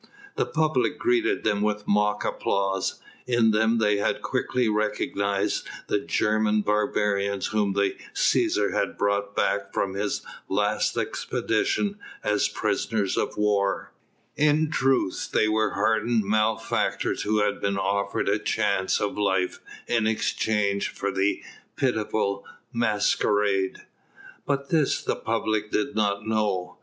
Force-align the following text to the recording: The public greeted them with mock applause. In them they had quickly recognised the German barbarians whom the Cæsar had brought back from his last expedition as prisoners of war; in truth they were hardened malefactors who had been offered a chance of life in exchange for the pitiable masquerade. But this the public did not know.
The 0.35 0.47
public 0.47 0.97
greeted 0.97 1.43
them 1.43 1.61
with 1.61 1.87
mock 1.87 2.25
applause. 2.25 2.99
In 3.27 3.51
them 3.51 3.77
they 3.77 3.97
had 3.97 4.23
quickly 4.23 4.67
recognised 4.67 5.67
the 5.89 5.99
German 5.99 6.61
barbarians 6.63 7.45
whom 7.45 7.73
the 7.73 7.95
Cæsar 8.15 8.73
had 8.73 8.97
brought 8.97 9.35
back 9.35 9.71
from 9.75 9.93
his 9.93 10.23
last 10.49 10.97
expedition 10.97 11.99
as 12.23 12.47
prisoners 12.47 13.15
of 13.15 13.37
war; 13.37 13.93
in 14.35 14.71
truth 14.71 15.29
they 15.33 15.47
were 15.47 15.75
hardened 15.75 16.23
malefactors 16.23 17.21
who 17.21 17.41
had 17.43 17.61
been 17.61 17.77
offered 17.77 18.27
a 18.27 18.39
chance 18.39 18.99
of 18.99 19.19
life 19.19 19.59
in 19.85 20.07
exchange 20.07 20.89
for 20.89 21.11
the 21.11 21.43
pitiable 21.75 22.43
masquerade. 22.73 23.83
But 24.47 24.69
this 24.69 25.03
the 25.03 25.15
public 25.15 25.69
did 25.69 25.95
not 25.95 26.25
know. 26.25 26.79